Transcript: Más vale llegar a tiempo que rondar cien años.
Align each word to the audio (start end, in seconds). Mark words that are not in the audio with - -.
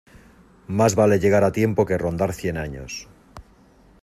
Más 0.65 0.95
vale 0.95 1.19
llegar 1.19 1.43
a 1.43 1.51
tiempo 1.51 1.85
que 1.85 1.95
rondar 1.95 2.33
cien 2.33 2.57
años. 2.57 3.07